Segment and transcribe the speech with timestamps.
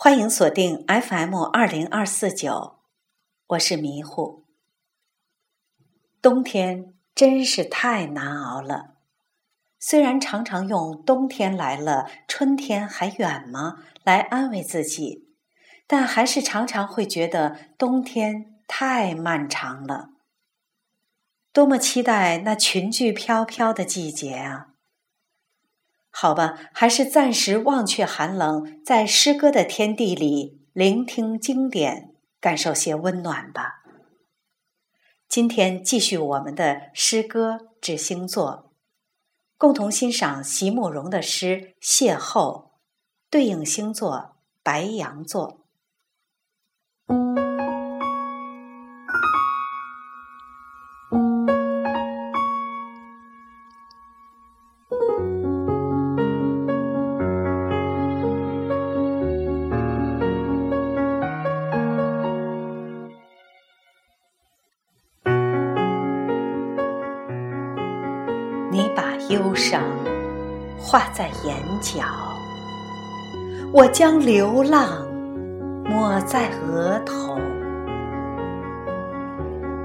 [0.00, 2.78] 欢迎锁定 FM 二零二四九，
[3.48, 4.44] 我是迷糊。
[6.22, 8.94] 冬天真是太难熬了，
[9.80, 15.34] 虽然常常用“冬天来了，春天还远吗”来安慰自己，
[15.88, 20.10] 但还是常常会觉得冬天太漫长了。
[21.52, 24.68] 多么期待那裙裾飘飘的季节啊！
[26.20, 33.84] 好吧，还是暂时忘却寒冷，在诗歌的天地里聆听经典，感受些温暖吧。
[35.28, 38.72] 今天继续我们的诗歌之星座，
[39.56, 42.64] 共同欣赏席慕容的诗《邂逅》，
[43.30, 45.68] 对应星座白羊座。
[68.70, 69.82] 你把忧伤
[70.78, 72.04] 画在眼角，
[73.72, 75.06] 我将流浪
[75.84, 77.38] 抹在额头。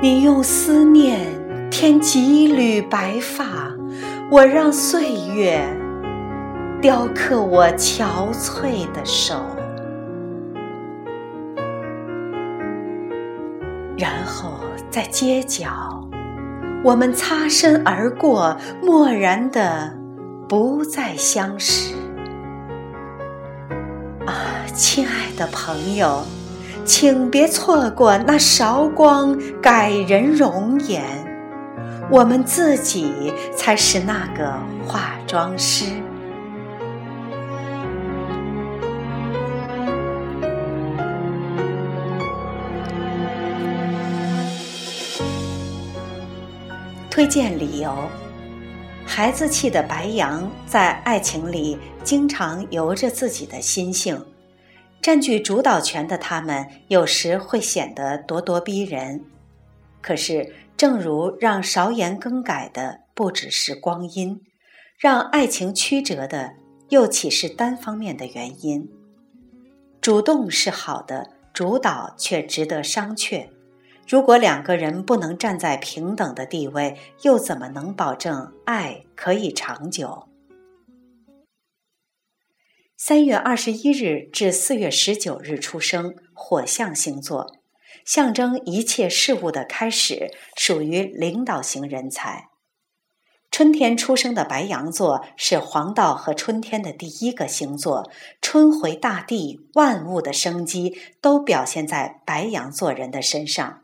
[0.00, 1.26] 你用思念
[1.70, 3.44] 添几缕白发，
[4.30, 5.60] 我让岁月
[6.80, 9.34] 雕刻我憔悴的手。
[13.96, 14.52] 然后
[14.88, 16.07] 在街角。
[16.84, 19.92] 我们擦身而过，漠然的
[20.48, 21.94] 不再相识。
[24.24, 26.24] 啊，亲爱的朋友，
[26.84, 31.02] 请别错过那韶光改人容颜，
[32.10, 34.54] 我们自己才是那个
[34.86, 35.84] 化妆师。
[47.18, 48.08] 推荐理由：
[49.04, 54.24] 孩子气的白羊在爱情里经常由着自己的心性，
[55.02, 59.20] 占据主导权的他们有时会显得咄咄逼人。
[60.00, 64.40] 可是，正如让韶颜更改的不只是光阴，
[64.96, 66.52] 让爱情曲折的
[66.90, 68.88] 又岂是单方面的原因？
[70.00, 73.48] 主动是好的，主导却值得商榷。
[74.08, 80.26] 如果两个人不能站在平等的地位，又怎么能保证爱可以长久？
[82.96, 87.54] 三月二十一日至四月十九日出生，火象星座，
[88.02, 92.48] 象征一切事物的开始，属于领导型人才。
[93.50, 98.10] 春天出生的白羊座是黄道和春天的第一个星座，
[98.40, 103.82] 春回大地，万物的生机都表现在白羊座人的身上。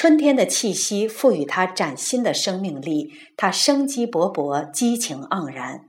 [0.00, 5.88] 春天的气息赋予它崭新的生命力，它生机勃勃，激情盎然。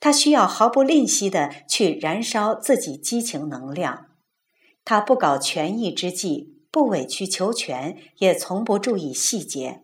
[0.00, 4.06] 它需要毫不吝惜地去燃烧自己激情能量。
[4.86, 9.82] 它不搞权宜之计，不委曲求全，也从不注意细节。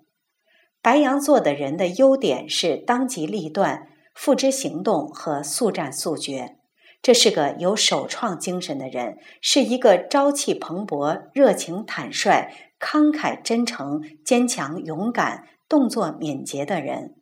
[0.81, 6.57] 白羊座的人的优点是当机立断、付之行动和速战速决。
[7.03, 12.51] 这是个有首创精神的人，是一个朝气蓬勃、热情坦率。
[12.81, 17.17] 慷慨、真诚、坚强、勇敢、动作敏捷的人，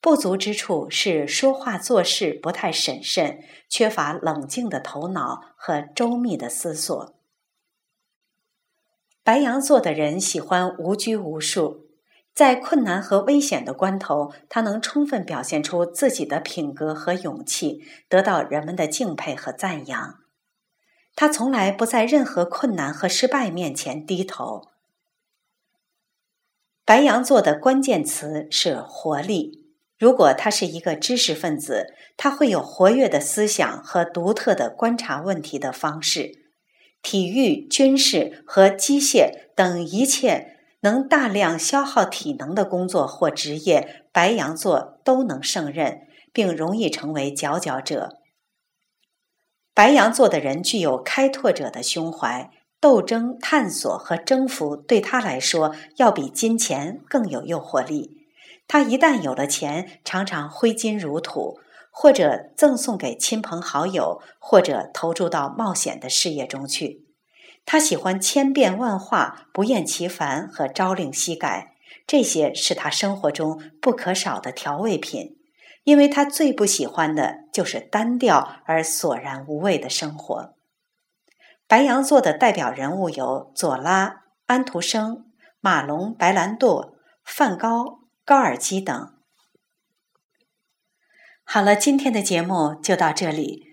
[0.00, 7.14] 不足之处是说话做事不太审慎，缺乏冷静的头脑和周密的思索。
[9.24, 11.88] 白羊座的人喜欢无拘无束，
[12.32, 20.20] 在困难和危险的关头，他能充分表现出自己的品格和勇气，得到人们的敬佩和赞扬。
[21.20, 24.68] 他从来不在任何困难和失败面前低头。
[26.84, 29.66] 白羊座的关键词是活力。
[29.98, 36.52] 如果他是一个知识分子，他会有活跃的思想和独特的观察问题的方式。
[37.02, 48.20] 体育、军事和机械等一切能大量消耗体能的工作或职业，白羊座都能胜任，并容易成为佼佼者。
[49.78, 58.26] 白羊座的人具有开拓者的胸怀，斗争、探索和征服对他来说要比金钱更有诱惑力。
[58.66, 61.60] 他一旦有了钱，常常挥金如土，
[61.92, 67.04] 或者赠送给亲朋好友，或者投注到冒险的事业中去。
[67.64, 75.37] 他喜欢千变万化、不厌其烦和朝令夕改，这些是他生活中不可少的调味品。
[75.88, 80.54] 因为他最不喜欢的就是单调而索然无味的生活。
[81.66, 85.24] 白羊座的代表人物有左拉、安徒生、
[85.60, 89.14] 马龙白兰度、梵高、高尔基等。
[91.42, 93.64] 好了，今天的节目就到这里，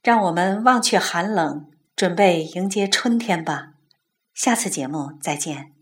[0.00, 3.70] 让我们忘却寒冷，准备迎接春天吧。
[4.32, 5.73] 下次节目再见。